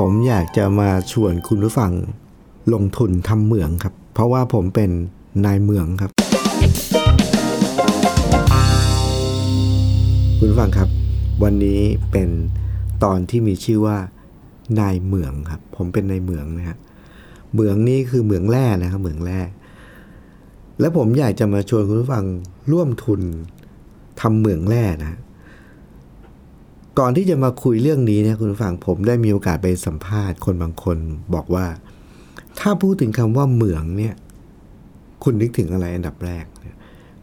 [0.00, 1.92] ผมอยากจะมาชวนคุณผู้ฟัง
[2.74, 4.90] ลงทุนทำเหมืองครับ เพราะว่าผมเป็น
[5.44, 6.10] นายเหมืองครับ
[10.38, 10.88] คุณผู้ฟังครับ
[11.42, 11.80] วันนี้
[12.12, 12.28] เป็น
[13.04, 13.96] ตอนที่มีชื่อว่า
[14.80, 16.76] นายเหมืองครับ ผมเป็นนายเหมืองนะฮะ
[17.52, 19.40] เหมืองนี่คือเหมืองแร่นะครับเหมืองแร่
[20.80, 22.24] และผมอยากจะมาชวนคุณผู้ฟัง
[22.72, 23.20] ร่วมทุน
[24.20, 25.18] ทำเหมืองแร่นะ
[26.98, 30.96] ก่อนที่จะมาคุยเรื่องนี้เนี่ยคุณฟังผมได้มีโอกาสไปสัมภาษณ์คนบางคน
[31.34, 31.66] บอกว่า
[32.60, 34.14] ถ้าพูดถึงคำว่าเหมืองเนี่ย
[35.22, 36.44] คุณนึกถึงอะไรอันดับแรก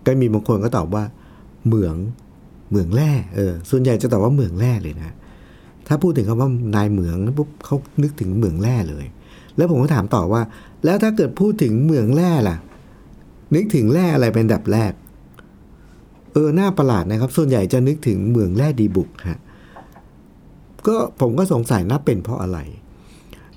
[0.06, 1.04] ก็มีบางคนก็ตอบว่า
[1.68, 1.96] เหมือง
[2.70, 5.12] เหมืองแร่เออส่วนใหญ่จะตอบว่าเหมืองแร่เลยนะ
[5.88, 9.06] ถ้าพูดถึงคำว่านายเหมืองปุ๊บเขานึกถึงเหมืองแร่เลย
[9.58, 10.42] แล้วผมก็ถามต่อว่า
[10.86, 12.58] แล้วถ้าเกิดพูดถึงเหมืองแร่ล่ะ
[13.56, 14.94] นึกถึงแร่อะไรเป็นอันดับแรก
[16.34, 19.40] เออหน้าประหลาดนะครับ ส่วนใหญ่จะนึกถึงเหมืองแร่ดีบุกฮะ
[20.88, 22.60] ก็ผมก็สงสัยน่าเป็นเพราะอะไร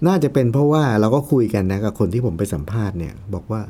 [0.06, 3.60] น่าจะเป็นเพราะว่าเราก็คุยกันนะกับคนที่ผมไปสัมภาษณ์เนี่ยบอกว่า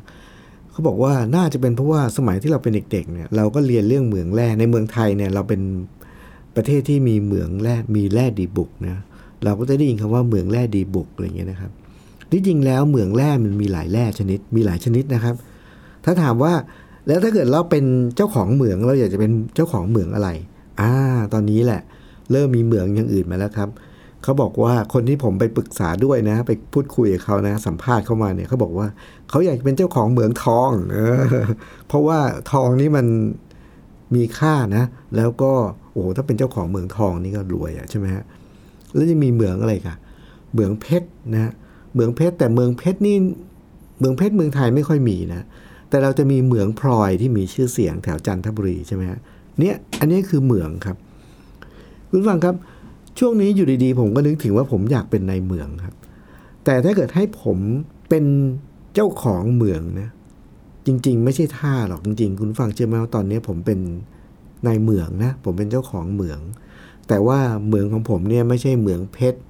[0.70, 5.60] เขาบอกว่าน่าจะเป็นเพราะว่าสมัยที่เราเป็นเด็กๆเนี่ยเราก็เรียนเรื่องเหมืองแร่ในเมืองไทยเนี่ยเราเป็น
[6.56, 8.96] ประเทศที่มีเหมืองแร่มีแร่ดีบุกนะ
[9.44, 11.72] เราก็จะได้ยินคำว่าเหมืองแร่ดีบุกอะไรอย่างเงี้ยนะครับ
[12.30, 15.34] ที่จริงแล้วเหมืองแร่มันมีหลายแร่ชนิด มีหลายชนิดนะครับ
[16.04, 16.52] ถ้าถามว่า
[17.06, 17.84] แล้วถ้าเกิดเราเป็น
[18.16, 20.28] เจ้าของเหมืองเราอยากจะเป็นเจ้าของเหมืองอะไร
[20.80, 20.90] อ่า
[21.32, 21.80] ตอนนี้แหละ
[22.32, 23.68] เริ่มมีเหมืองอย่างอื่นมาแล้วครับ
[24.22, 28.86] เขาบอกว่าคนที่ผมไปปรึกษาด้วยนะ ไปพูดคุยกับเขานะ สัมภาษณ์เข้ามาเนี่ยเขาบอกว่า
[29.30, 31.44] เขาอยากเป็นเจ้าของเหมืองทองเออ
[31.88, 32.18] เพราะว่า
[32.52, 33.06] ทองนี่มัน
[34.14, 34.84] มีค่านะ
[35.16, 35.52] แล้วก็
[35.92, 38.24] โอ้โหถ้าเป็นเจ้าของเหมืองทองนี่ก็รวยอะใช่ไหมฮะ
[38.94, 39.98] แล้วจะมีเหมืองอะไรกัน
[40.52, 41.52] เหมืองเพชรนะ
[41.92, 43.16] เหมืองเพชรแต่เมืองเพชรนี่
[43.98, 45.42] เมืองเพชรเมืองไทยไม่ค่อยมีนะ
[45.90, 49.18] แต่เราจะมีเหมืองพลอยที่มีชื่อเสียงแถวจันทบุรีใช่ไหมฮะ
[49.58, 50.96] เนี่ยอันนี้คือเหมืองครับ
[52.16, 52.56] คุณฟังครับ
[53.18, 55.94] ช่วงนี้อยู่ดีๆ ผมก็นึกถึงว่าผมอยากเป็นนายเหมืองครับ
[56.64, 57.58] แต่ถ้าเกิดให้ผม
[58.08, 58.24] เป็น
[58.94, 60.08] เจ้าของเหมืองนะ
[60.86, 63.78] จริง ๆ ไม่ใช่ท่าหรอกจริง ๆ คุณฟังเชื่อไหมว่าตอนนี้ผมเป็น
[64.66, 66.40] นายเหมืองนะ ผมเป็นเจ้าของเหมือง
[67.08, 69.40] แต่ว่าเหมืองของผมเนี่ยไม่ใช่เหมืองเพชร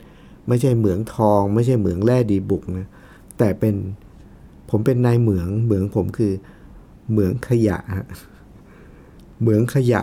[0.49, 2.87] ไม่ใช่เหมืองทอง ไม่ใช่เหมืองแร่ดีบุกนะ
[3.39, 3.75] แต่เป็น
[4.71, 6.33] ผมเป็นนายเหมืองเหมืองผมคือ
[7.11, 8.07] เหมืองขยะฮะ
[9.41, 10.03] เหมืองขยะ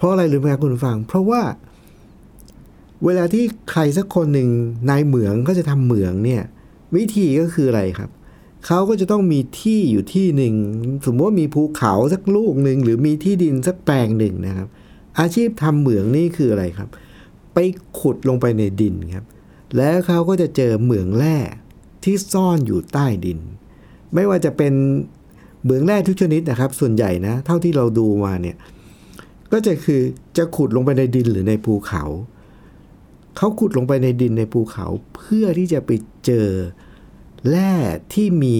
[0.00, 1.42] เพราะอะไรหรือไม่คุณฟัง เพราะว่า
[3.04, 4.48] เวลาที่ใครสักคนหนึ่ง
[4.90, 6.42] นายเหมืองก็จะทำเหมืองเนี่ย
[6.96, 8.10] วิธีก็คืออะไรครับ
[8.66, 10.54] เขาก็จะต้องมีที่อยู่ที่หนึ่ง
[11.06, 14.68] สมมติว่ามีภูเขาสักลูกหนึ่งหรือมีที่ดินสักแปลงหนึ่งนะครับ
[15.20, 16.88] อาชีพทำเหมืองนี่คืออะไรครับ
[17.54, 17.58] ไป
[17.98, 19.24] ขุดลงไปในดินครับ
[19.76, 21.36] แล้วเขาก็จะเจอเหมืองแร่
[22.04, 23.38] ที่ซ่อนอยู่ใต้ดิน
[24.14, 24.72] ไม่ว่าจะเป็น
[25.62, 28.56] เหมืองแร่ทุกชนิดนะครับ ส่วนใหญ่นะ เท่าที่เราดูมาเนี่ย
[29.52, 30.02] ก็จะคือ
[30.36, 32.04] จะขุดลงไปในดินหรือในภูเขา
[33.36, 35.90] เขาขุดลงไปในดินในภูเขา เพื่อที่จะไป
[36.24, 36.48] เจอ
[37.48, 37.72] แร่
[38.14, 38.58] ที่มี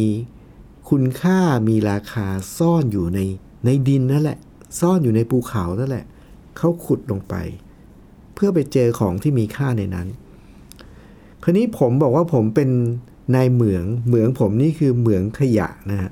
[0.90, 2.26] คุณค่ามีราคา
[2.58, 3.20] ซ่อนอยู่ใน
[3.64, 4.38] ในดินนั่นแหละ
[4.80, 6.04] ซ่อนอยู่ในภูเขานั่นแหละ
[6.56, 7.34] เขาขุดลงไป
[8.34, 10.06] เพื่อไปเจอของที่มีค่าในนั้น
[11.42, 12.70] คราวนี้ผมบอกว่าผมเป็น
[13.34, 16.10] นายเหมืองเหมืองผมนี่คือเหมืองขยะนะฮะ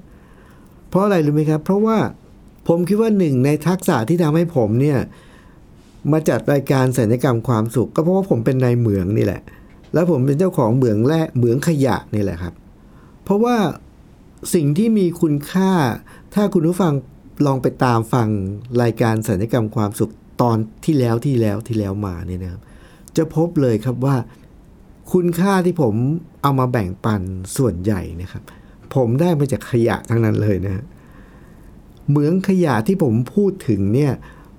[0.89, 1.99] เพราะอะไรรู้ไหมครับ เพราะว่า
[2.69, 4.99] ผมคิดว่าหนึ่งในทักษะที่ทำให้ผมเนี่ย
[6.13, 9.43] มาจัดรายการสัญญกรรมความสุข ก็เพราะว่าผมเป็นนายเหมืองนี่แหละ
[9.93, 12.55] แล้วผมเป็นเจ้าของเหมืองแร่เหมืองขยะนี่แหละครับ
[13.25, 13.57] เพราะว่า
[14.55, 15.71] สิ่งที่มีคุณค่า
[16.35, 16.93] ถ้าคุณผู้ฟัง
[17.47, 18.29] ลองไปตามฟัง
[18.83, 20.13] รายการสัญญกรรมความสุข
[20.43, 22.61] ตอนที่แล้วที่แล้วที่แล้วมาเนี่ยนะครับ
[23.17, 24.17] จะพบเลยครับว่า
[25.13, 25.95] คุณค่าที่ผม
[26.43, 27.23] เอามาแบ่งปัน
[27.57, 28.43] ส่วนใหญ่นะครับ
[28.95, 30.85] ผมได้มาจากขยะทั้งนั้นเลยนะฮะ
[32.09, 34.13] เหมืองขยะที่ผมพูดถึงเนี่ย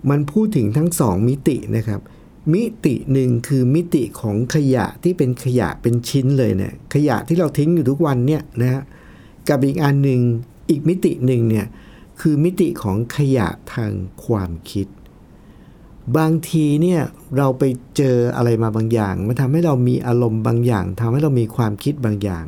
[0.09, 2.01] มันพูดถึงทั้งสองมิตินะครับ
[2.53, 8.83] มิติหนึ่งคือมิติของขยะที่เป็นขยะเป็นชิ้นเลยเนี่ยขยะที่เราทิ้งอยู่ทุกวันเนี่ยนะฮะ
[9.49, 10.21] กับอีกอันหนึ่ง
[10.69, 11.65] อีกมิติหนึ่งเนี่ย
[12.21, 13.91] คือมิติของขยะทาง
[14.25, 14.87] ความคิด
[16.17, 17.01] บางทีเนี่ย
[17.37, 17.63] เราไป
[17.97, 22.45] เจออะไรมาบางอย่าง มันทำให้เรามีอารมณ์บางอย่างทำให้เรามีความคิดบางอย่าง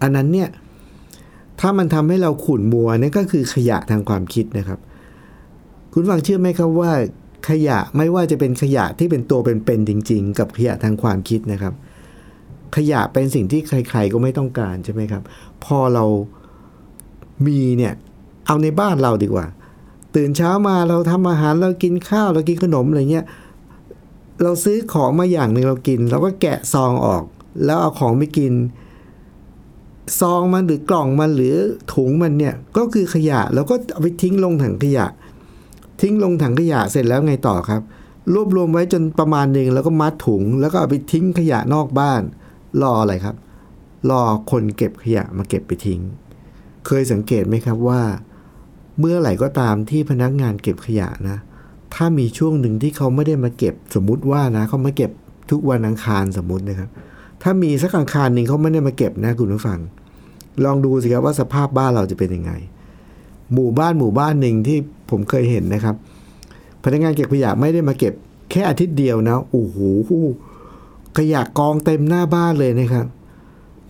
[0.00, 0.48] อันนั้นเนี่ย
[1.60, 4.78] ถ้ามันทำให้เราขุ่นมัวนั่นก็คือขยะทางความคิดนะครับ
[5.92, 6.92] คุณฟังเชื่อไหมครับว่า
[7.48, 11.74] ขยะไม่ว่าจะเป็นขยะที่เป็นตัวเป็นๆจริง ๆ กับขยะทางความคิดนะครับ
[12.76, 15.22] ขยะเป็นสิ่งที่ใคร ๆ ก็ไม่ต้องการใช่ไหมครับ
[15.64, 16.04] พอเรา
[17.46, 17.94] มีเนี่ย
[18.46, 19.46] เอาในบ้านเราดีกว่า
[20.16, 23.26] ตื่นเช้ามาเราทำอาหารเรากินข้าวเรากินขนมอะไรเงี้ย
[24.42, 27.22] เราซื้อของมาอย่างหนึ่งเรากิน เราก็แกะซองออก
[27.64, 28.52] แล้วเอาของไปกิน
[30.20, 31.54] ซองมันหรือกล่องมันหรือ
[31.94, 35.06] ถุงมันเนี่ยก็คือขยะแล้วก็เอาไปทิ้งลงถังขยะ
[36.00, 37.82] ทิ้งลงถังขยะเสร็จแล้วไงต่อครับ
[38.32, 42.22] รวบรวมไว้จนประมาณหนึ่งแล้วก็มัดถุง แล้วก็เอาไปทิ้งขยะนอกบ้าน
[42.82, 43.36] รออะไรครับ
[44.10, 46.00] รอคนเก็บขยะมาเก็บไปทิ้ง
[46.86, 48.02] เคยสังเกตไหมครับว่า
[48.98, 51.36] เมื่อไหร่ก็ตามที่พนักงานเก็บขยะนะ
[51.94, 55.10] ถ้ามีช่วงหนึ่งที่เขาไม่ได้มาเก็บสมมุติว่านะเขามาเก็บ
[55.50, 56.90] ทุกวันอังคารสมมุตินะครับ
[57.42, 59.78] ถ้ามีสักอังคารหนึ่งเขาไม่ได้มาเก็บนะคุณผู้ฟัง
[60.64, 62.52] ลองดูสิครับว่าสภาพบ้านเราจะเป็นยังไง
[63.54, 64.78] หมู่บ้านหมู่บ้านหนึ่งที่
[65.10, 65.94] ผมเคยเห็นนะครับ
[66.82, 68.12] พนักงานเก็บขยะไม่ได้มาเก็บ
[68.50, 69.78] แค่อาทิตย์เดียวนะโอ้โห
[71.18, 73.06] ขยะกองเต็มหน้าบ้านเลยนะครับ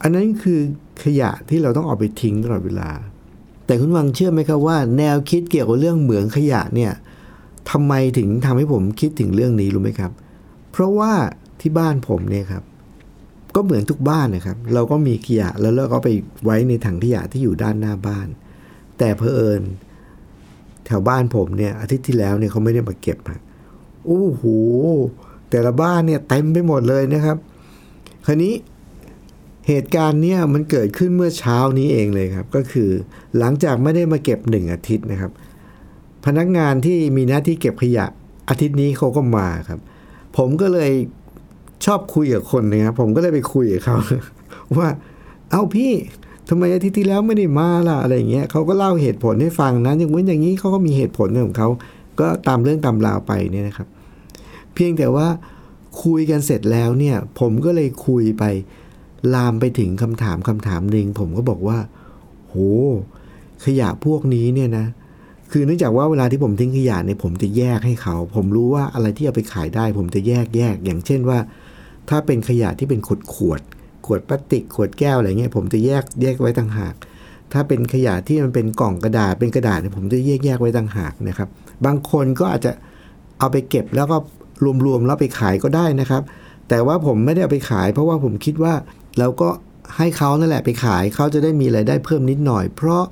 [0.03, 0.61] อันนั้นคือ
[1.05, 2.91] ขยะที่เราต้องเอาไปทิ้งตลอดเวลา
[3.67, 6.93] แต่คุณวังเชื่อไหมครับว่า แนวคิดเกี่ยวกับเรื่องเหมืองขยะเนี่ย
[7.71, 10.13] ทำไมถึงทำให้ผมคิดถึงเรื่องนี้รู้ไหมครับ
[10.71, 11.13] เพราะว่า
[11.61, 12.63] ที่บ้านผมเนี่ยครับ
[13.55, 16.09] ก็เหมือนทุกบ้านนะครับ เราก็มีขยะแล้วเราก็ไป
[16.45, 18.29] ไว้ในถังขยะที่อยู่ด้านหน้าบ้าน
[18.99, 19.63] แต่เพอเอิญ
[20.87, 23.41] แถวบ้านผมเนี่ยอาทิตย์ที่แล้วเนี่ยเขาไม่ได้มาเก็บฮะ
[24.07, 24.43] โอ้โห
[25.51, 27.37] แต่ละบ้านเนี่ยเต็มไปหมดเลยนะครับ
[28.27, 28.55] คราวนี้
[29.69, 32.91] เหตุการณ์เนี่ยมันเกิดขึ้นเมื่อเช้านี้เองเลยครับ ก็คือ
[33.39, 35.33] หลังจากไม่ได้มาเก็บหนึ่งอาทิตย์นะครับ
[36.27, 38.07] พนักงานที่มีหน้าที่เก็บขยะ
[38.49, 39.81] อาทิตย์นี้เขาก็มาครับ
[40.37, 40.91] ผมก็เลย
[41.85, 43.97] ชอบคุยกับคนนะครับผมก็เลยไปคุยกับเขา
[44.79, 44.89] ว่า
[45.51, 45.93] เอาพี่
[46.49, 51.69] ทำไมอาทิตย์ที่แล้วไม่ได้มาล่ะอะไรอย่างเงี้ยเขาก็เล่าเหตุผลให้ฟังนะอย่างนู้นอย่างนี้เขาก็มีเหตุผลของเขา
[52.21, 53.89] ก็ตามเรื่องตามราวไปเนี่ยนะครับ
[54.75, 55.27] เพียงแต่ว่า
[56.05, 58.45] คุยกันเสร็จแล้วเนี่ย ผมก็เลยคุยไป
[59.35, 61.79] ลามไปถึงคำถามคำถามหนึ่งผมก็บอกว่า
[62.49, 62.55] โห
[63.65, 64.87] ขยะพวกนี้เนี่ยนะ
[65.51, 71.39] คือเนื่องจากว่าเวลาที่ผมทิ้งขยะเนี่ยผมจะแยกให้เขา ผมรู้ว่าอะไรที่เอาไปขายได้ ผมจะแยกแยก อย่างเช่นว่า
[72.09, 73.61] ถ้าเป็นขยะที่เป็นขวดขวด
[74.07, 76.95] ขวดพลาสติกขวดแก้วอะไรเงี้ยผมจะแยกแยกไว้ต่างหาก
[77.53, 81.49] ถ้าเป็นขยะที่มันเป็นกล่องกระดาษเป็นกระดาษเนี่ยผมจะแยกแยกไว้ต่างหากนะครับ
[81.87, 82.73] บางคนก็อาจจะ
[83.39, 84.17] เอาไปเก็บแล้วก็
[84.87, 86.23] รวมๆแล้วไปขายก็ได้นะครับ
[86.69, 88.75] แต่ว่าผมไม่ได้เอาไปขาย เพราะว่าผมคิดว่า
[89.19, 89.49] เราก็
[89.97, 93.03] ให้เขานั่นแหละไปขายเขาจะได้มีรายได้เพิ่มนิดหน่อย เพราะ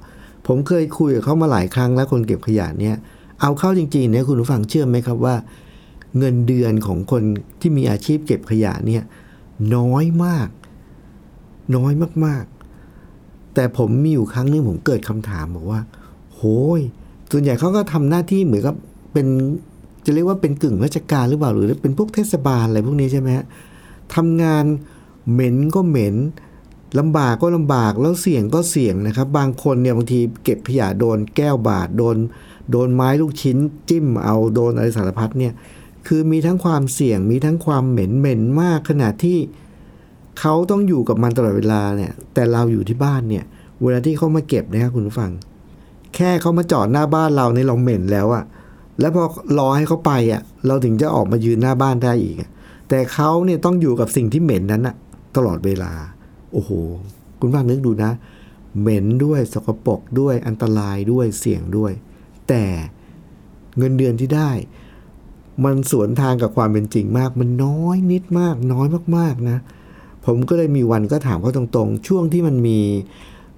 [0.46, 2.96] ผมเคยคุยกับเขามาหลายครั้งแล้วคนเก็บขยะเนี่ย
[3.40, 5.34] เอาเข้าจริงๆเนี่ยคุณผู้ฟังเชื่อไหมครับว่า
[6.18, 7.22] เงินเดือนของคน
[7.60, 9.02] ที่มีอาชีพเก็บขยะเนี่ย
[9.76, 10.48] น้อยมาก
[11.76, 11.92] น้อย
[12.24, 15.80] มากๆ แต่ผมมีอยู่ครั้งหนึงผมเกิดคำถามบอกว่า
[16.34, 16.40] โห
[16.78, 16.80] ย
[17.32, 18.76] ส่วนใหญ่เขาก็ทำหน้าที่เหมือนกับ
[19.12, 19.26] เป็น
[20.04, 23.46] จะเรียกว่าเป็นกึ่งราชการหรือเปล่าหรือเป็นพวกเทศบาลอะไรพวกนี้ใช่ไหมฮะ
[24.14, 24.64] ทำงาน
[25.32, 26.16] เหม็นก็เหม็น
[26.98, 32.16] ลำบากก็ลำบากแล้วเสี่ยงก็เสี่ยงนะครับ บางคนเนี่ยบางทีเก็บขยะโดนแก้วบาดโดน
[32.70, 33.56] โดนไม้ลูกชิ้น
[33.88, 35.52] จิ้มเอาโดนอะไรสารพัดเนี่ย
[36.08, 39.38] คือมีทั้งความเสี่ยงมีทั้งความเหม็นเหม็นมากขนาดที่
[40.40, 43.44] เขาต้องอยู่กับมันตลอดเวลาเนี่ย แต่เราอยู่ที่บ้านเนี่ย
[43.82, 45.30] เวลาที่เขามาเก็บนะครับคุณผู้ฟัง
[46.14, 48.44] แค่เขามาจอดหน้าบ้านเราในยเราเหม็นแล้วอะ
[49.00, 49.24] แล้วพอ
[49.58, 52.42] รอให้เขาไปอะเราถึงจะออกมายืนหน้าบ้านได้อีกอ
[52.88, 54.96] แต่เขาเนี่ยต้องอยู่กับสิ่งที่เหม็นนั้นอะ
[55.36, 55.92] ตลอดเวลา
[56.52, 56.70] โอ้โห
[57.40, 58.12] คุณฟังนึกดูนะ
[58.80, 61.92] เหม็นด้วยสกปรกด้วยอันตรายด้วยเสี่ยงด้วย
[62.48, 62.64] แต่
[63.78, 64.50] เงินเดือนที่ได้
[65.64, 68.86] มันสวนทางกับความเป็นจริงมาก มันน้อยนิดมาก น้อย
[69.16, 69.58] มากๆนะ
[70.26, 72.80] ผมก็เลยมีวันก็ถามเขาตรงๆ ช่วงที่มันมี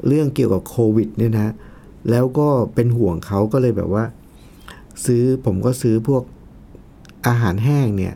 [0.06, 1.52] เรื่องเกี่ยวกับโควิดเนี่ยนะ
[2.10, 4.04] แล้วก็เป็นห่วงเขาก็เลยแบบว่า
[5.04, 6.22] ซื้อผมก็ซื้อพวก
[7.26, 8.14] อาหารแห้งเนี่ย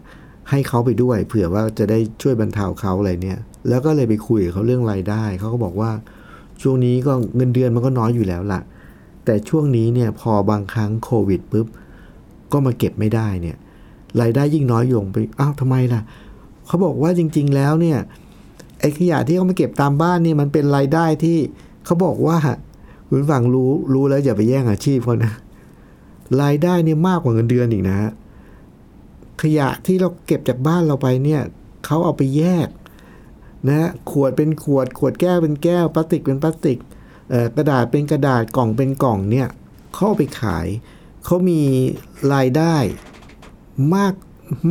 [0.50, 3.38] ให้เขาไปด้วย เผื่อว่าจะได้ช่วยบรรเทาเขาอะไรเนี่ย
[3.68, 5.90] แล้วก็เลยไปคุยกับเขาเรื่องรายได้ เขาก็บอกว่า
[6.62, 8.60] ช่วงนี้ก็เงินเดือนมันก็น้อยอยู่แล้วล่ะ
[9.24, 11.66] แต่ช่วงนี้เนี่ยพอบางครั้งโควิดปุ๊บ
[12.52, 13.56] ก็มาเก็บไม่ได้เนี่ย
[14.21, 16.00] รายได้ยิ่งน้อยลงไปอ้าวทำไมล่ะ
[16.66, 17.99] เขาบอกว่าจริง ๆ แล้วเนี่ย
[18.80, 21.38] ไอ้ขยะที่เขามาเก็บตามบ้านเนี่ยมันเป็นรายได้ที่
[21.85, 22.38] เขาบอกว่า
[23.09, 25.33] คุณฝั่งรู้รู้แล้วอย่าไปแย่งอาชีพเขานะ
[26.42, 27.97] รายได้เนี่ยมากกว่าเงินเดือนอีกนะ
[29.42, 31.42] ขยะที่เราเก็บจากบ้านเราไปเนี่ย
[31.85, 32.68] เขาเอาไปแยก
[33.68, 36.78] นะขวดเป็นขวด ขวดแก้วเป็นแก้วพลาสติกเป็นพลาสติก
[37.30, 39.49] เอ่อกระดาษเป็นกระดาษกล่องเป็นกล่องเนี่ย
[39.94, 40.66] เขาเอาไปขาย
[41.25, 41.61] เขามี
[42.35, 42.76] รายได้
[43.95, 44.14] มาก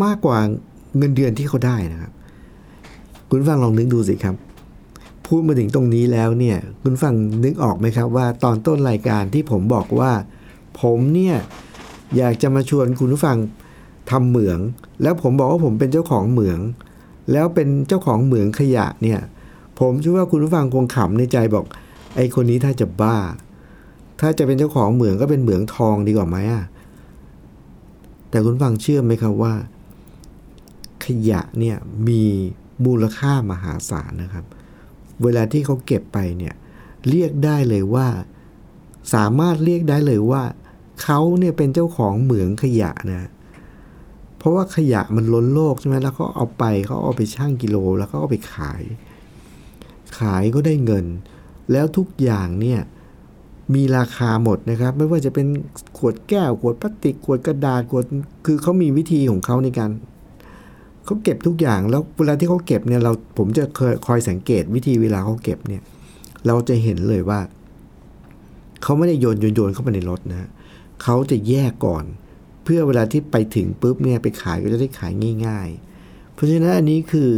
[0.04, 0.40] มากกว่า
[0.98, 2.12] เงินเดือนที่เขาได้นะครับ
[3.30, 4.36] คุณฟังลองนึกดูสิครับ
[5.26, 10.12] พูดมาถึงตรงนี้แล้วเนี่ย คุณฟังนึกออกไหมครับว่าตอนต้นรายการที่ผมบอกว่า
[10.82, 11.36] ผมเนี่ย
[12.18, 13.38] อยากจะมาชวนคุณผู้ฟัง
[14.12, 14.60] ทำเหมือง
[15.02, 16.60] แล้วผมบอกว่าผมเป็นเจ้าของเหมือง
[17.32, 19.20] แล้วเป็นเจ้าของเหมืองขยะเนี่ย
[19.80, 21.66] ผมเชื่อว่าคุณผู้ฟังคงขำในใจบอก
[22.16, 23.18] ไอ้คนนี้ถ้าจะบ้า
[24.22, 26.64] ถ้าจะเป็นเจ้าของเหมืองก็เป็นเหมืองทองดีกว่าไหมอะ
[28.34, 29.54] แต่คุณฟังเชื่อไหมครับว่า
[31.06, 32.24] ขยะเนี่ยมี
[32.86, 34.46] มูลค่ามหาศาลนะครับ
[35.24, 36.54] เวลาที่เขาเก็บไปเนี่ย
[37.10, 38.08] เรียกได้เลยว่า
[39.14, 40.44] สามารถเรียกได้เลยว่า
[41.04, 43.30] เขาเนี่ยเป็นเจ้าของเหมืองขยะนะ
[44.38, 48.84] เพราะว่าขยะมันล้นโลกใช่ไหมแล้วเขาเอาไปเขาเอาไปชั่งกิโลแล้วก็เอาไปขาย
[50.20, 51.06] ขายก็ได้เงิน
[51.72, 52.82] แล้วทุกอย่างเนี่ย
[53.74, 55.48] มีราคาหมดนะครับ ไม่ว่าจะเป็น
[55.98, 58.04] ขวดแก้ว ขวดพลาสติก ขวดกระดาษขวด
[58.46, 59.90] คือเขามีวิธีของเขาในการ
[61.06, 65.82] เขาเก็บทุกอย่างแล้วเวลาที่เขาเก็บเนี่ยเราผมจะเคยคอยสังเกตวิธีเวลาเขาเก็บเนี่ย
[66.48, 67.40] เราจะเห็นเลยว่า
[68.84, 70.50] เขาไม่ได้โยนโยนโยนเข้าไปในรถนะ
[71.04, 72.04] เขาจะแยกก่อน
[72.64, 75.12] เพื่อเวลาที่ไปถึงปุ๊บเนี่ยไปขายก็จะได้ขาย
[75.46, 75.70] ง่าย
[76.02, 77.30] ๆ เพราะฉะนั้นอันนี้คือ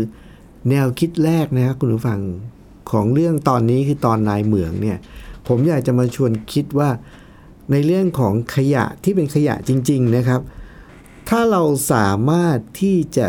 [0.69, 2.19] แนวคิดแรกนะครับคุณผู้ฟัง
[2.91, 4.97] ของเรื่องตอนนี้คือตอนนายเหมืองเนี่ย
[5.47, 6.89] ผมอยากจะมาชวนคิดว่า
[7.71, 10.41] ในเรื่องของขยะที่เป็นขยะจริง ๆนะครับ
[11.29, 11.61] ถ้าเรา
[11.91, 13.27] สามารถที่จะ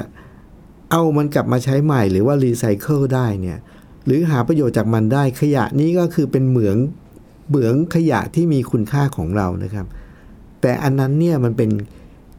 [0.91, 3.59] เอามันกลับมาใช้ใหม่หรือว่ารีไซเคิลได้เนี่ย
[4.07, 6.77] หรือหาประโยชน์จากมันได้ขยะนี้ก็คือเป็นเหมือง
[7.49, 9.87] เหมืองขยะที่มีคุณค่าของเรานะครับ
[10.61, 11.71] แต่อันนั้นเนี่ยมันเป็น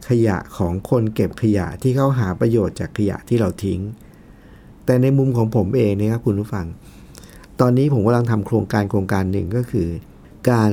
[0.10, 3.80] ขยะของคนเก็บขยะที่เขาหาประโยชน์จากขยะที่เราทิ้ง
[4.86, 6.66] แต่ในมุมของผมเองนะครับคุณผู้ฟัง
[7.62, 9.88] ตอนนี้ผมกำลังทำโครงการโครงการหนึ่งก็คือ
[10.52, 10.72] การ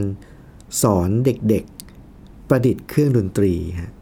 [0.83, 3.93] สอนเด็กๆประดิษฐ์เครื่องดนตรีฮะ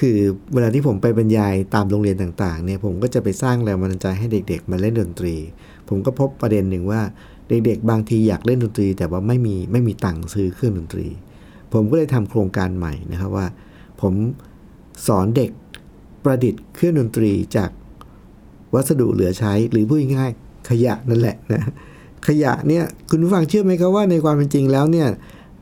[0.00, 0.18] คือ
[0.52, 5.34] เวลาที่ผมไปบรรยายตามโรงเรียนต่างๆเนี่ยผมก็จะไปสร้างแรงบันดาลใจให้เด็ก ๆ มาเล่นดนตรี
[5.88, 7.00] ผมก็พบประเด็นหนึ่งว่า
[7.48, 11.06] เด็ก ๆ บางทีอยากเล่นดนตรี แต่ว่าไม่มีไม่มีตังค์ซื้อเครื่องดนตรี
[11.72, 13.46] ผมก็เลยทำโครงการใหม่นะครับว่า
[14.00, 14.12] ผม
[15.06, 15.50] สอนเด็ก
[16.24, 17.70] ประดิษฐ์เครื่องดนตรีจาก
[18.74, 21.62] วัสดุเหลือใช้หรือพูดง่ายๆขยะนั่นแหละนะ
[22.26, 25.08] ขยะเนี่ยคุณผู้ฟังเชื่อไหมครับว่าในความเป็นจริงแล้วเนี่ย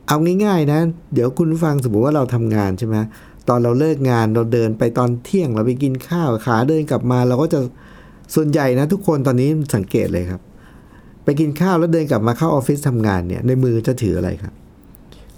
[0.07, 0.79] เอาง่ายๆนะ
[1.13, 2.95] เดี๋ยวคุณผู้ฟังสมมติว่าเราทำงานใช่ไหม
[3.49, 7.59] ตอนเราเลิกงานเราเดินไปตอนเที่ยงเราไปกินข้าวขาเดินกลับมา เราก็จะ
[8.35, 10.41] ส่วนใหญ่นะทุกคนตอนนี้สังเกตเลยครับ
[11.23, 14.53] ไปกินข้าวแล้วเดินกลับมาเข้าออฟฟิศทำงานเนี่ยในมือจะถืออะไรครับ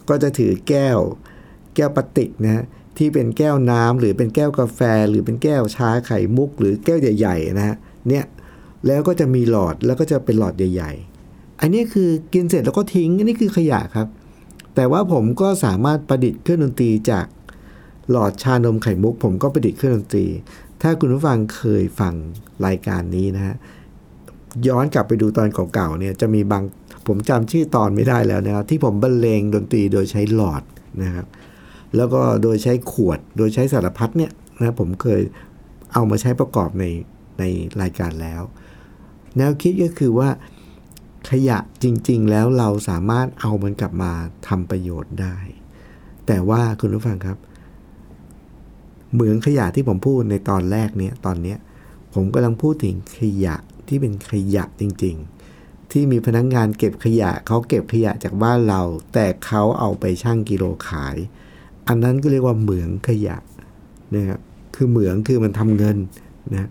[0.09, 0.99] ก็จะถือแก้ว
[1.75, 2.63] แก้วพลาสติกนะ
[2.97, 7.75] ที่เป็นแก้วน้ำหรือเป็นแก้วกาแฟ หรือเป็นแก้วชาไข่มุก หรือแก้วใหญ่ๆนะฮะ
[8.09, 8.25] เนี่ย
[8.87, 11.10] แล้วก็จะมีหลอดแล้วก็จะเป็นหลอดใหญ่ ๆ
[11.61, 14.07] อันนี้คือกินเสร็จแล้วก็ทิ้งอันนี้คือขยะครับ
[14.75, 17.25] แต่ว่าผมก็สามารถประดิษฐ์เครื่องดนตรีจาก
[18.09, 20.25] หลอดชานมไข่มุก ผมก็ประดิษฐ์เครื่องดนตรี
[20.81, 22.13] ถ้าคุณผู้ฟังเคยฟัง
[22.65, 23.55] รายการนี้นะฮะ
[24.67, 26.63] ย้อนกลับไปดูตอนเก่าๆเนี่ยจะมีบาง
[27.07, 30.63] ผมจำชื่อตอนไม่ได้แล้วนะครับที่ผมบรรเลงดนตรีโดยใช้หลอด
[31.03, 31.25] นะครับ
[31.95, 35.21] แล้วก็โดยใช้ขวด โดยใช้สารพัดเนี่ยนะผมเคย
[35.93, 36.85] เอามาใช้ประกอบใน
[37.39, 37.43] ใน
[37.81, 38.41] รายการแล้ว
[39.37, 40.29] แนวคิดก็คือว่า
[41.31, 44.11] ขยะจริง ๆ แล้วเราสามารถเอามันกลับมา
[44.47, 45.37] ทำประโยชน์ได้
[46.27, 47.37] แต่ว่าคุณผู้ฟังครับ
[49.13, 51.57] เหมืองขยะที่ผมพูดในตอนแรกเนี่ยตอนเนี้ย
[52.13, 53.55] ผมกำลังพูดถึงขยะ
[53.87, 55.15] ที่เป็นขยะจริง
[55.53, 58.81] ๆ ที่มีพนักงงานเก็บขยะเขาเก็บขยะจากบ้านเรา
[59.13, 61.15] แต่เขาเอาไปชั่งกิโลขาย
[61.87, 63.37] อันนั้นก็เรียกว่าเหมืองขยะ
[64.15, 64.39] นะครับ
[64.75, 65.97] คือเหมืองคือมันทำเงิน
[66.53, 66.69] นะ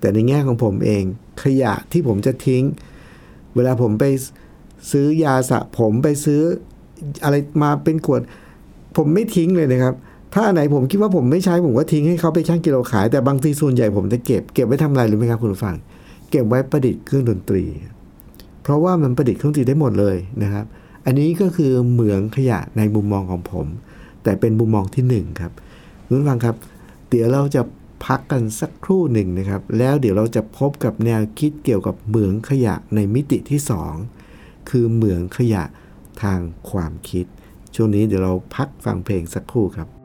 [0.00, 1.04] แต่ในแง่ของผมเอง
[1.42, 2.64] ขยะที่ผมจะทิ้ง
[3.54, 4.04] เวลาผมไป
[4.90, 6.40] ซื้อยาสระผมไปซื้อ
[7.24, 8.20] อะไรมาเป็นขวด
[8.96, 9.94] ผมไม่ทิ้งเลยนะครับ
[10.34, 15.76] ถ้าอันไหนผมคิดว่าผมไม่ใช้ผมก็ทิ้งให้เขาไปชั่งกิโลขาย แต่บางทีส่วนใหญ่ผมจะเก็บเก็บไว้ทำอะไรหรือไม่ครับคุณผู้ฟัง
[16.30, 17.64] เก็บไว้ประดิษฐ์เครื่องดนตรี
[18.62, 20.64] เพราะว่ามันประดิษฐ์เครื่องดนตรีได้หมดเลยนะครับ
[21.04, 23.66] อันนี้ก็คือเหมืองขยะในมุมมองของผม
[24.22, 25.52] แต่เป็นมุมมองที่หนึ่งครับ
[26.06, 26.56] คุณผู้ฟังครับ
[27.08, 27.62] เดี๋ยวเราจะ
[28.04, 33.60] พักกันสักครู่หนึ่งนะครับ แล้วเดี๋ยวเราจะพบกับแนวคิดเกี่ยวกับเหมืองขยะในมิติที่
[34.14, 35.64] 2 คือเหมืองขยะ
[36.22, 36.40] ทาง
[36.70, 37.26] ความคิด
[37.74, 39.88] ช่วงนี้เดี๋ยวเราพักฟังเพลงสักครู่ครับ「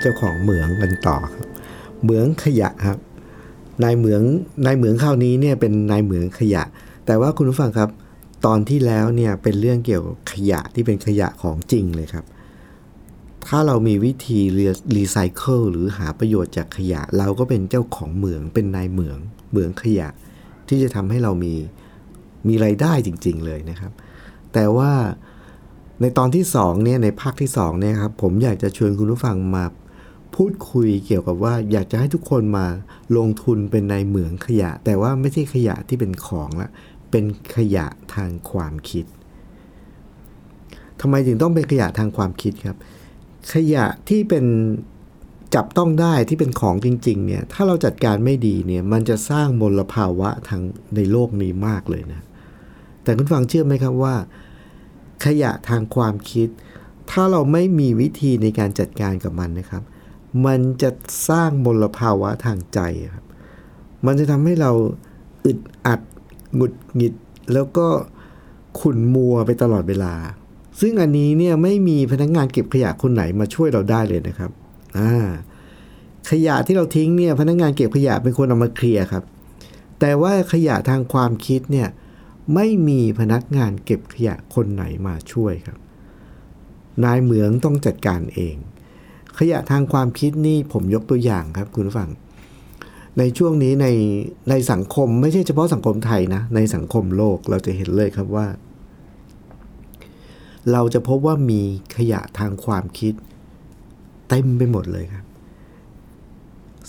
[0.00, 1.46] เจ้าของเหมืองกันต่อครับ
[2.02, 2.98] เหมืองขยะครับ
[3.84, 4.22] นายเหมือง
[4.66, 6.62] นายเหมืองคราวนี้เนี่ยเป็นนายเหมืองขยะ
[7.06, 7.90] แต่ว่าคุณผู้ฟังครับ
[8.46, 12.24] ตอนที่แล้วเนี่ยเป็นเรื่องเกี่ยวกับขยะที่เป็นขยะของจริงเลยครับ
[13.46, 14.40] ถ้าเรามีวิธี
[14.96, 19.18] รีไซเคิลหรือหาประโยชน์จากขยะ เราก็เป็นเจ้าของเหมืองเป็นนายเหมือง
[19.50, 20.08] เหมืองขยะ
[20.68, 21.54] ที่จะทำให้เรามี
[22.48, 23.92] มีไรายได้จริง ๆ เลยนะครับ
[24.52, 24.92] แต่ว่า
[26.00, 29.64] ในตอนที่2เนี่ยในภาคที่2เนี่ยครับผมอยากจะชวนคุณผู้ฟังมา
[30.36, 32.66] พูดคุยเกี่ยวกับว่าอยากจะให้ทุกคนมา
[33.16, 36.70] ลงทุนเป็นในเหมืองขยะ แต่ว่าไม่ใช่ขยะที่เป็นของละ
[37.10, 37.24] เป็น
[37.56, 39.04] ขยะทางความคิด
[41.00, 42.76] ทำไมถึงต้องเป็นขยะทางความคิดครับ
[43.54, 44.44] ขยะที่เป็น
[45.54, 50.62] จับต้องได้ที่เป็นของจริงๆเนี่ยถ้าเราจัดการไม่ดีเนี่ยมันจะสร้างมลภาวะทาง
[50.96, 52.20] ในโลกนี้มากเลยนะ
[53.02, 54.14] แต่คุณฟังเชื่อไหมครับว่า
[55.24, 56.48] ขยะทางความคิด
[57.10, 59.82] ถ้าเราไม่มีวิธีในการจัดการกับมันนะครับ
[60.46, 60.90] มันจะ
[61.28, 62.80] สร้างมลภาวะทางใจ
[63.14, 63.24] ครับ
[64.06, 64.72] มันจะทำให้เรา
[65.44, 66.00] อึดอัด
[66.54, 67.14] หงุดหงิด
[67.52, 67.86] แล้วก็
[68.80, 70.14] ขุ่นมัวไปตลอดเวลา
[70.80, 74.50] ซึ่งอันนี้เนี่ยไม่มีพนักงงานเก็บขยะคนไหนมาช่วยเราได้เลยนะครับ
[74.98, 75.12] อ่า
[76.30, 79.24] ขยะที่เราทิ้งเนี่ยพนักงงานเก็บขยะเป็นคนเอามาเคลียร์ครับ
[80.00, 81.88] แต่ว่าขยะทางความคิดเนี่ย
[82.54, 85.78] ไม่มีพนักงานเก็บขยะคนไหนมาช่วยครับ
[87.04, 88.56] นายเหมืองต้องจัดการเอง
[89.40, 92.10] ขยะทางความคิดนี่ผมยกตัวอย่างครับคุณผู้ฟัง
[93.18, 93.86] ในช่วงนี้ใน
[94.50, 98.46] ในสังคมไม่ใช่เฉพาะสังคมไทยนะ ในสังคมโลกเราจะเห็นเลยครับว่า
[100.72, 101.60] เราจะพบว่ามี
[101.96, 103.14] ขยะทางความคิด
[104.28, 105.24] เต็มไปหมดเลยครับ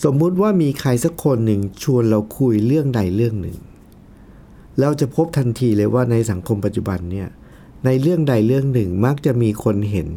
[0.03, 3.57] สมมุติว่ามีใครสักคนหนึ่งชวนเราคุยเรื่องใดเรื่องหนึ่ง
[4.79, 7.27] เราจะพบทันทีเลยว่าในสังคมปัจจุบันเนี่ย
[7.85, 10.09] ในเรื่องใดเรื่องหนึ่งมักจะมีคนเห็น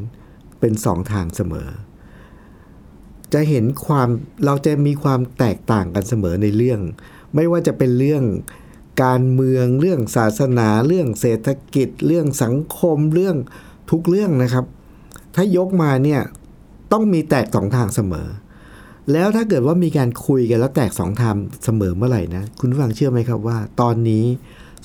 [0.61, 1.69] เป็นสองทางเสมอ
[3.35, 4.09] จะเห็นความ
[4.45, 6.81] เราจะมีความแตกต่างกันเสมอในเรื่อง
[7.35, 8.25] ไม่ว่าจะเป็นเรื่อง
[9.05, 13.37] การเมืองเรื่องศาสนา เรื่องเศรษฐกิจ เรื่องสังคมเรื่อง
[13.91, 14.65] ทุกเรื่องนะครับ
[15.35, 16.21] ถ้ายกมาเนี่ย
[16.93, 18.29] ต้องมีแตกสองทางเสมอ
[19.13, 24.25] แล้วถ้าเกิดว่ามีการคุยกันแล้วแตกสองทางเสมอเมื่อไหร่นะ คุณฟังเชื่อไหมครับว่า ตอนนี้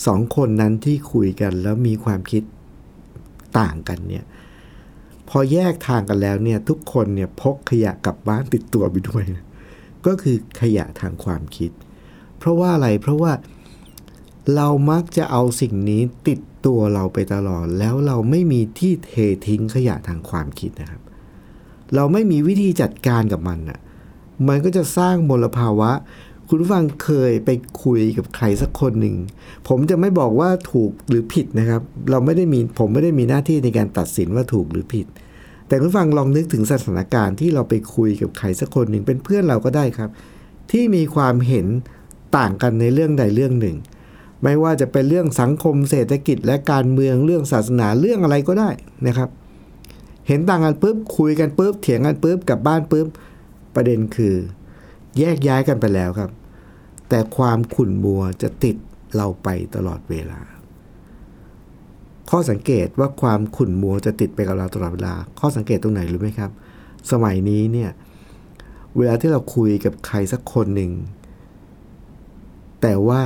[0.08, 2.44] สองคนนั้นที่คุยกันแล้วมีความคิด
[3.60, 4.24] ต่างกันเนี่ย
[5.30, 9.46] พอแยกทางกันแล้วเนี่ยทุกคนเนี่ยพกขยะกลับบ้านติดตัวไปด้วยนะ
[10.06, 11.72] ก็คือขยะทางความคิด
[12.38, 13.32] เพราะว่าอะไรเพราะว่า
[14.56, 19.12] เรามักจะเอาสิ่งนี้ติดตัวเราไปตลอด แล้วเราไม่มีที่เท
[19.48, 21.02] ทิ้งขยะทางความคิดนะครับ
[21.96, 23.80] เราไม่มีวิธีจัดการกับมันอะ
[24.48, 25.92] มันก็จะสร้างมลภาวะ
[26.52, 27.50] คุณผู้ฟังเคยไป
[27.84, 29.16] คุยกับใครสักคนหนึ่ง
[29.68, 31.82] ผมจะไม่บอกว่าถูกหรือผิดนะครับ
[32.12, 35.06] เราไม่ได้มีผมไม่ได้มีหน้าที่ในการตัดสินว่าถูกหรือผิด
[35.68, 40.10] แต่คุณฟังลองนึกถึงสถานการณ์ที่เราไปคุยกับใครสักคนหนึ่งเป็นเพื่อนเราก็ได้ครับ
[40.72, 41.68] ที่มีความเห็น
[42.38, 43.78] ต่างกันในเรื่องใดเรื่องหนึ่ง
[44.44, 48.70] ไม่ว่าจะเป็นเรื่องสังคมเศรษฐกิจและการเมืองเรื่องศาสนาเรื่องอะไรก็ได้
[49.08, 49.30] นะครับ
[50.28, 53.08] เห็นต่างกันปุ๊บคุยกันปุ๊บเถียงกันปุ๊บกลับบ้านปุ๊บ
[53.76, 54.36] ประเด็นคือ
[55.20, 56.30] แยกย้ายกันไปแล้วครับ
[57.10, 58.76] แต่ความขุ่นมัวจะติด
[59.16, 60.42] เราไปตลอดเวลา
[62.30, 66.52] ข้อสังเกตว่าความขุ่นมัวจะติดไปกับเราตลอดเวลา ข้อสังเกตตรงไหนรู้ไหมครับ
[67.12, 67.90] สมัยนี้เนี่ย
[68.98, 70.92] เวลาที่เราคุยกับใครสักคนหนึ่ง
[72.82, 73.22] แต่ว่า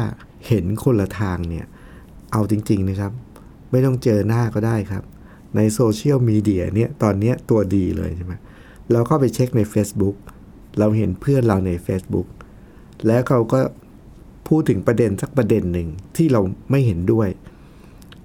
[0.47, 1.65] เห็นคนละทางเนี่ย
[2.31, 3.11] เอาจริง ๆนะครับ
[3.71, 5.03] ไม่ต้องเจอหน้าก็ได้ครับ
[5.55, 8.33] ในโซเชียลมีเดียเนี่ยตอนนี้ตัวดีเลยใช่ไหม
[8.91, 10.15] เราเข้าไปเช็คใน Facebook
[10.79, 12.27] เราเห็นเพื่อนเราใน Facebook
[13.07, 13.59] แล้วเขาก็
[14.47, 17.29] พูดถึงประเด็นสักประเด็นหนึ่งที่เราไม่เห็นด้วย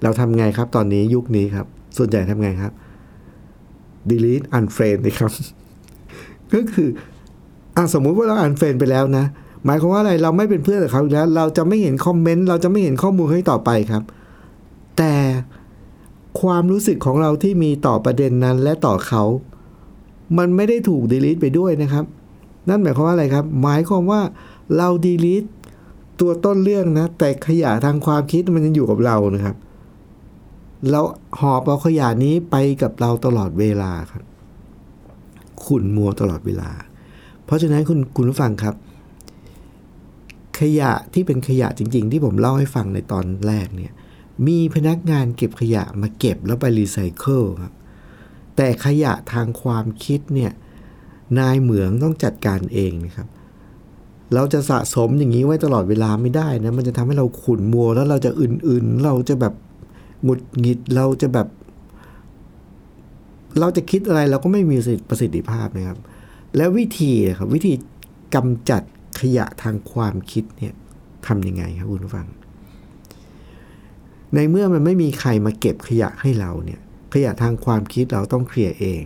[0.02, 2.72] เราทำไงครับตอนนี้ยุคนี้ครับ ส่วนใหญ่ทำไงครับ
[4.10, 5.32] delete unfriend นะครับ
[6.52, 6.88] ก็คือ
[7.76, 9.24] อสมมุติว่าเรา unfriend ไปแล้วนะ
[9.64, 14.02] หมายความว่าอะไรเราไม่เป็นเพื่อนกับเขาแล้ว เราจะไม่เห็นคอมเมนต์เราจะไม่เห็นข้อมูลให้ต่อไปครับ
[14.98, 15.14] แต่
[16.40, 19.24] ความรู้สึกของเราที่มีต่อประเด็นนั้นและต่อเขา
[20.38, 22.04] มันไม่ได้ถูกดีลิทไปด้วยนะครับ
[22.68, 24.20] นั่นหมายความว่าอะไรครับ หมายความว่า
[24.76, 25.44] เราดีลิท
[26.20, 29.56] ตัวต้นเรื่องนะ แต่ขยะทางความคิดมันยังอยู่กับเรานะครับ
[30.90, 31.00] เรา
[31.40, 34.22] หอบเอาขยะนี้ไปกับเราตลอดเวลาครับ
[35.64, 36.70] ขุ่นมัวตลอดเวลา
[37.44, 38.74] เพราะฉะนั้นคุณคุณผู้ฟังครับ
[40.60, 43.92] ขยะที่เป็นขยะจริง ๆ ที่ผมเล่าให้ฟังในตอนแรกเนี่ย
[44.46, 47.72] มีพนักงานเก็บขยะมาเก็บแล้วไปรีไซเคิลครับ
[48.56, 50.52] แต่ขยะทางความคิดเนี่ย
[51.38, 53.28] นายเหมืองต้องจัดการเองนะครับ
[54.34, 59.54] เราจะสะสมอย่างนี้ไว้ตลอดเวลาไม่ได้นะมันจะทำให้เราขุ่นมัวแล้วเราจะอื่นๆ เราจะแบบ
[60.24, 61.48] หงุดหงิดเราจะแบบ
[63.60, 64.76] เราจะคิดอะไรเราก็ไม่มี
[65.08, 65.98] ประสิทธิภาพนะครับ
[66.56, 67.72] แล้ววิธีนะครับวิธี
[68.34, 68.82] กำจัด
[69.20, 70.74] ขยะทางความคิดเนี่ย
[71.26, 72.26] ทำยังไงครับคุณผู้ฟัง
[74.34, 76.80] ในเมื่อมันไม่มีใครมาเก็บขยะให้เราเนี่ย
[77.12, 79.02] ขยะทางความคิดเราต้องเคลียร์เอง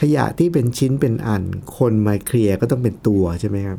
[0.00, 1.42] ขยะที่เป็นชิ้นเป็นอัน
[1.78, 3.78] คนมาเคลียร์ก็ต้องเป็นตัวใช่ไหมครับ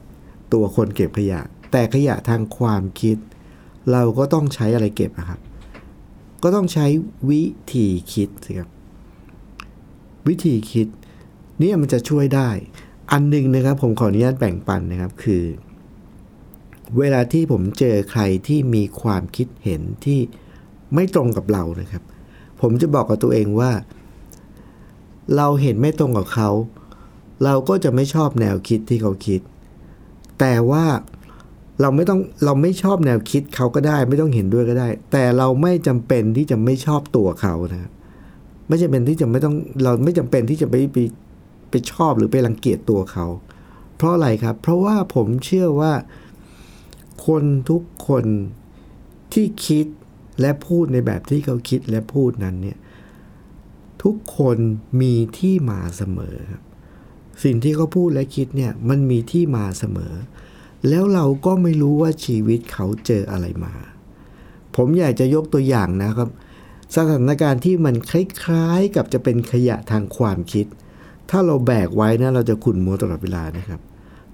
[0.53, 3.17] ตัวคนเก็บขยะ แต่ขยะทางความคิด
[3.91, 5.39] เราก็ต้องใช้อะไรเก็บนะครับ
[6.43, 6.85] ก็ต้องใช้
[7.29, 8.69] วิธีคิดสิครับ
[10.27, 10.87] วิธีคิด
[11.61, 12.49] นี่มันจะช่วยได้
[13.11, 15.43] อันหนึ่งนะครับ ผมขออนุญาตแบ่งปันนะครับคือ
[16.99, 20.19] เวลาที่ผมเจอใครที่มีความคิดเห็นที่
[20.93, 22.03] ไม่ตรงกับเรานะครับ
[22.61, 23.71] ผมจะบอกกับตัวเองว่า
[25.37, 26.49] เราเห็นไม่ตรงกับเขา
[27.43, 29.41] เราก็จะไม่ชอบแนวคิดที่เขาคิด
[30.39, 30.85] แต่ว่า
[31.81, 37.91] เราไม่ต้องเราไม่ชอบแนวคิดเขาก็ได้ ไม่ต้องเห็นด้วยก็ได้ แต่เราไม่จำเป็นที่จะไม่ชอบตัวเขานะครับ
[38.67, 40.97] ไม่จำเป็นที่จะไม่ต้องเราไม่จำเป็นที่จะไปไป
[41.69, 43.27] ไปชอบหรือไปรังเกียจตัวเขา
[43.95, 45.93] เพราะอะไรครับ เพราะว่าผมเชื่อว่า
[47.25, 48.25] คนทุกคน
[49.33, 49.85] ที่คิด
[50.41, 52.77] และพูดในแบบที่เขาคิดและพูดนั้นเนี่ย
[54.03, 54.57] ทุกคน
[55.01, 56.37] มีที่มาเสมอ
[57.43, 60.13] สิ่งที่เขาพูดและคิดเนี่ยมันมีที่มาเสมอ
[60.89, 63.73] แล้วเราก็ไม่รู้ว่าชีวิตเขาเจออะไรมา
[64.75, 66.29] ผมอยากจะยกตัวอย่างนะครับ
[66.95, 70.65] สถานการณ์ที่มันคล้ายๆกับจะเป็นขยะทางความคิด
[71.29, 73.81] ถ้าเราแบกไว้นะเราจะขุ่นมัวตลอดเวลานะครับ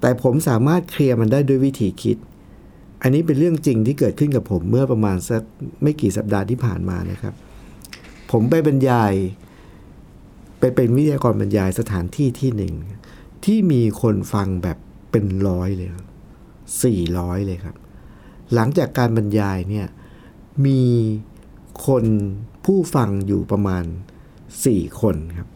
[0.02, 2.18] แต่ผมสามารถเคลียร์มันได้ด้วยวิธีคิด
[3.02, 5.42] อันนี้เป็นเรื่องจริงที่เกิดขึ้นกับผมเมื่อประมาณสัก
[5.84, 7.34] ไม่กี่สัปดาห์ที่ผ่านมานะครับ
[8.32, 9.14] ผมไปบรรยาย
[10.60, 12.74] ไปเป็นวิทยากรบรรยายสถานที่ที่หนึ่ง
[13.46, 14.78] ที่มีคนฟังแบบ
[15.12, 15.90] เป็นร้อยเลย
[16.84, 17.76] สี่ร้อยเลยครับ
[18.54, 19.88] หลังจากการบรรยายเนี่ย
[20.66, 20.82] มี
[21.86, 22.06] คน
[22.66, 23.84] ผู้ฟังอยู่ประมาณ
[24.42, 25.50] 4คนครับ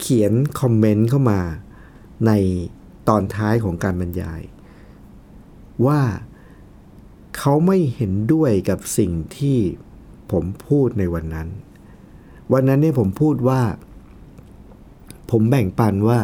[0.00, 1.40] เขียนคอมเมนต์เข้ามา
[2.26, 2.32] ใน
[3.08, 4.40] ตอนท้ายของการบรรยาย
[5.86, 6.00] ว่า
[7.36, 9.58] เขาไม่เห็นด้วยกับสิ่งที่
[10.32, 11.48] ผมพูดในวันนั้น
[12.52, 13.60] วันนั้นเนี่ยผมพูดว่า
[15.34, 16.18] ผมแบ่งปันว่า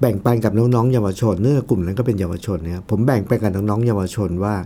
[0.00, 4.56] แบ่งปันกับน้องๆเยาวชนเนื่องกลุ่มนั้นก็เป็นเยาวชนนะครับผมแบ่งไปกับน้องๆเยาวชนว่า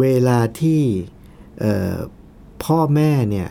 [0.00, 0.80] เวลาที่
[2.64, 3.48] พ่อแม่เนี่ย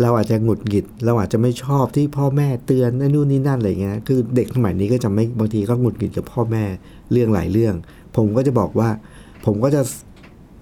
[0.00, 6.64] เราอาจจะหงุดหงิด เราอาจจะไม่ชอบที่พ่อแม่เตือนนู่นนี่นั่นอะไรเงี้ยคือเด็กสมัยนี้ก็จะไม่บางทีก็หงุดหงิดกับพ่อแม่
[7.12, 7.74] เรื่องหลายเรื่อง
[8.16, 8.88] ผมก็จะบอกว่า
[9.44, 9.82] ผมก็จะ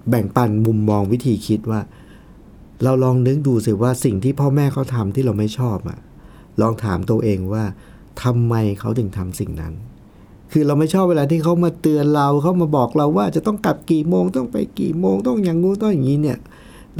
[0.09, 1.81] แบ่งปันมุมมองวิธีคิดว่า
[2.83, 5.99] เราลองนึกดูสิว่าสิ่งที่พ่อแม่เขาทำที่เราไม่ชอบอะ่ะ
[6.61, 7.63] ลองถามตัวเองว่า
[8.23, 9.73] ทำไมเขาถึงทำสิ่งนั้น
[10.51, 16.37] คือเราไม่ชอบเวลาที่เขามาเตือนเราเขามาบอกเราว่าจะต้องกลับกี่โมงต้องไปกี่โมงต้องอย่างงูต้องอย่างนี้เนี่ย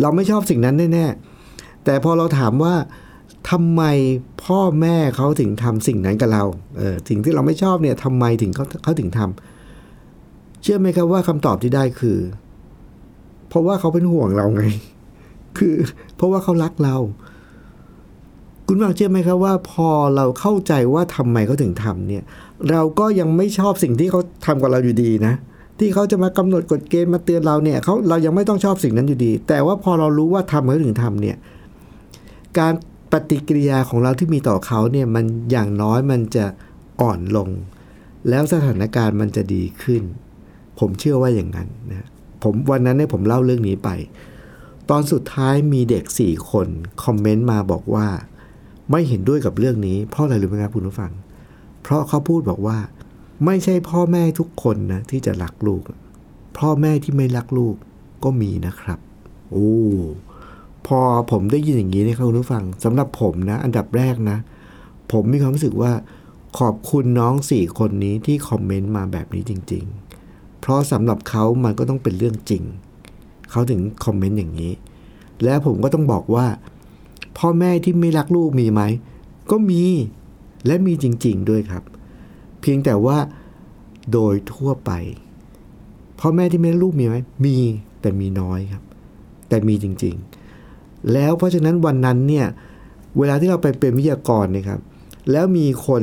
[0.01, 2.73] เราไม่ชอบสิ่งนั้นแน่ๆแต่พอเราถามว่า
[3.51, 3.83] ทำไม
[4.43, 6.43] พ่อแม่เขาถึงทำสิ่งนั้นกับเรา
[6.77, 12.19] เออสิ่งที่เราไม่ชอบเนี่ยทำไมถึงเขาเขาถึงทำเชื่อไหมครับว่าคำตอบที่ได้คือ
[13.49, 14.63] เพราะว่าเขาเป็นห่วงเราไง
[15.57, 15.75] คือ
[16.15, 16.95] เพราะว่าเขารักเรา
[18.67, 22.23] คุณฟังเชื่อไหมครับว่าพอเราเข้าใจว่าทำไมเขาถึงทำเนี่ย
[22.71, 25.33] เราก็ยังไม่ชอบสิ่งที่เขาทำกับเราอยู่ดีนะ
[25.79, 31.37] ที่เขาจะมากำหนดกฎเกณฑ์มาเตือนเราเนี่ยเขาเรายังไม่ต้องชอบสิ่งนั้นอยู่ดี แต่ว่าพอเรารู้ว่าทำเขาถึงทำเนี่ย
[32.59, 32.73] การ
[33.11, 36.45] ปฏิกิริยาของเราที่มีต่อเขาเนี่ยมันอย่างน้อยมันจะ
[37.01, 37.49] อ่อนลง
[38.29, 40.03] แล้วสถานการณ์มันจะดีขึ้น
[40.79, 42.07] ผมเชื่อว่าอย่างนั้นนะ
[42.43, 43.89] ผมวันนั้นเนี่ยผมเล่าเรื่องนี้ไป
[44.89, 46.67] ตอนสุดท้ายมีเด็กสี่คน
[47.03, 48.07] คอมเมนต์มาบอกว่า
[48.91, 51.11] ไม่เห็นด้วยกับเรื่องนี้ เพราะอะไรรู้ไหมครับคุณผู้ฟัง
[51.81, 52.77] เพราะเขาพูดบอกว่า
[53.45, 55.81] ไม่ใช่พ่อแม่ทุกคนนะที่จะรักลูก
[56.57, 57.75] พ่อแม่ที่ไม่รักลูก
[58.23, 58.99] ก็มีนะครับ
[59.51, 59.73] โอ้
[60.87, 60.99] พอ
[61.31, 64.37] ผมได้ยินอย่างนี้นะครับคุณผู้ฟังสำหรับผมนะ อันดับแรกนะ
[65.11, 65.91] ผมมีความรู้สึกว่า
[66.59, 69.83] ขอบคุณน้องสี่คนนี้ที่คอมเมนต์มาแบบนี้จริง
[70.23, 72.63] ๆ เพราะสำหรับเขามันก็ต้องเป็นเรื่องจริง
[73.51, 74.73] เขาถึงคอมเมนต์อย่างนี้
[75.43, 76.45] แล้วผมก็ต้องบอกว่า
[77.37, 78.81] พ่อแม่ที่ไม่รักลูกมีไหม
[79.51, 79.83] ก็มี
[80.65, 81.83] และมีจริง ๆด้วยครับ
[82.61, 83.17] เพียงแต่ว่า
[84.11, 84.91] โดยทั่วไป
[86.19, 87.57] พ่อแม่ที่ไม่รักลูกมีไหมมี
[88.01, 88.83] แต่มีน้อยครับ
[89.49, 90.15] แต่มีจริง
[90.61, 92.45] ๆ แล้วเพราะฉะนั้นวันนั้นเนี่ย
[93.17, 94.79] เวลาที่เราไปเป็นวิทยากรนะครับ
[95.31, 96.01] แล้วมีคน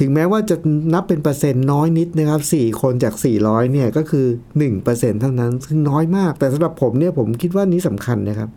[0.00, 0.56] ถึงแม้ว่าจะ
[0.94, 4.26] นับเป็นเปอร์เซ็นต์น้อยนิดนะครับ 4 คนจาก 400เนี่ยก็คือ
[4.72, 8.50] 1%เท่านั้นซึ่งน้อยมาก แต่สำหรับผมเนี่ยผมคิดว่านี้สำคัญนะครับ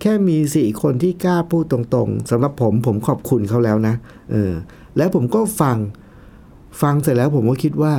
[0.00, 3.94] แค่มีสี่คนที่กล้าพูดตรงๆสำหรับผมผมขอบคุณเขาแล้วนะ
[4.30, 4.52] เออ
[4.96, 5.76] แล้วผมก็ฟัง
[6.82, 7.94] ฟังเสร็จแล้วผมก็คิดว่า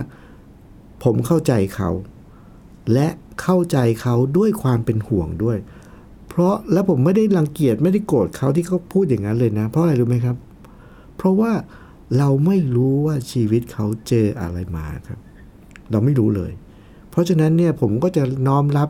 [1.03, 1.89] ผมเข้าใจเขา
[2.93, 3.07] และ
[3.41, 5.57] เข้าใจเขาด้วยความเป็นห่วงด้วย
[6.29, 10.37] เพราะแล้วผมไม่ได้รังเกียจไม่ได้โกรธเขาที่เขาพูดอย่างนั้นเลยนะ เพราะอะไรรู้ไหมครับ
[11.17, 11.51] เเพราะว่า
[12.17, 15.19] เราไม่รู้ว่าชีวิตเขาเจออะไรมาครับ
[15.91, 16.51] เราไม่รู้เลย
[17.09, 18.89] เพราะฉะนั้นเนี่ยผมก็จะน้อมรับ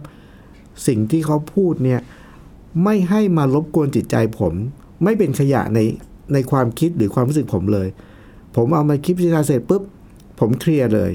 [0.88, 2.00] สิ่งที่เขาพูดเนี่ย
[2.84, 4.54] ไม่ให้มารบกวนจิตใจผม
[5.04, 5.80] ไม่เป็นขยะใน
[6.34, 7.88] ในความคิดหรือความรู้สึกผมเลย
[8.56, 9.84] ผมเอามาคิดพิจารณาเสร็จปุ๊บ
[10.40, 11.12] ผมเคลียร์เลย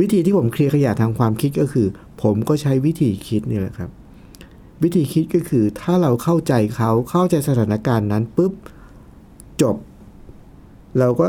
[0.00, 1.86] วิธีที่ผมเคลียร์ขยะทางความคิดก็คือ
[2.22, 3.90] ผมก็ใช้วิธีคิดนี่แหละครับ
[4.82, 8.52] วิธีคิดก็คือถ้าเราเข้าใจเขาเข้าใจสถานการณ์นั้นปุ๊บ
[9.62, 9.76] จบ
[10.98, 11.26] เราก็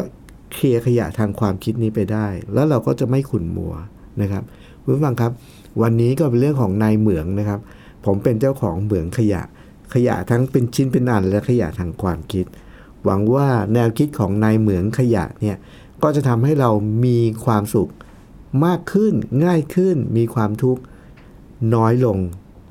[0.53, 3.73] เคลียร์ขยะทางความคิดนี้ไปได้ แล้วเราก็จะไม่ขุ่นมัว
[4.21, 4.43] นะครับ
[4.83, 5.31] คุณผู้ฟังครับ
[5.81, 7.59] วันนี้ก็เป็นเรื่องของนายเหมืองนะครับ
[8.07, 9.43] ผมเป็นเจ้าของเหมืองขยะ
[9.93, 12.45] ขยะทั้งเป็นชิ้นเป็นอันและขยะทางความคิด
[13.03, 15.57] หวังว่าแนวคิดของนายเหมืองขยะเนี่ย
[16.03, 16.71] ก็จะทำให้เรา
[17.05, 17.91] มีความสุข
[18.65, 19.13] มากขึ้น
[19.45, 20.81] ง่ายขึ้น มีความทุกข์
[21.75, 22.17] น้อยลง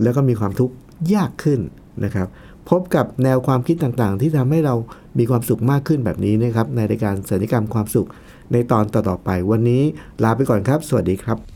[0.03, 0.75] แล้วก็มีความทุกข์
[1.15, 1.61] ยากขึ้น
[2.05, 2.29] นะครับ
[2.71, 4.75] พบกับแนวความคิดต่างๆ ที่ทำให้เรา
[5.19, 8.09] มีความสุขมากขึ้นแบบนี้นะครับ ในรายการสัญญกรรมความสุข
[8.53, 9.83] ในตอนต่อๆไป วันนี้
[10.23, 11.56] ลาไปก่อนครับ สวัสดีครับ